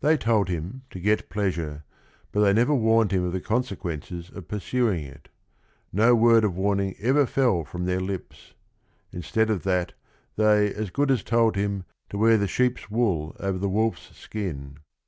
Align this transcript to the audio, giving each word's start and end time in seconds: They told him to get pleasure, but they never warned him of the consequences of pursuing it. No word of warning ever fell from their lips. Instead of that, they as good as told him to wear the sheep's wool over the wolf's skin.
They 0.00 0.16
told 0.16 0.48
him 0.48 0.82
to 0.90 0.98
get 0.98 1.28
pleasure, 1.30 1.84
but 2.32 2.40
they 2.40 2.52
never 2.52 2.74
warned 2.74 3.12
him 3.12 3.24
of 3.24 3.32
the 3.32 3.40
consequences 3.40 4.28
of 4.28 4.48
pursuing 4.48 5.04
it. 5.04 5.28
No 5.92 6.16
word 6.16 6.42
of 6.42 6.56
warning 6.56 6.96
ever 6.98 7.24
fell 7.24 7.62
from 7.62 7.84
their 7.84 8.00
lips. 8.00 8.54
Instead 9.12 9.48
of 9.48 9.62
that, 9.62 9.92
they 10.34 10.74
as 10.74 10.90
good 10.90 11.12
as 11.12 11.22
told 11.22 11.54
him 11.54 11.84
to 12.08 12.18
wear 12.18 12.36
the 12.36 12.48
sheep's 12.48 12.90
wool 12.90 13.36
over 13.38 13.58
the 13.58 13.68
wolf's 13.68 14.10
skin. 14.18 14.78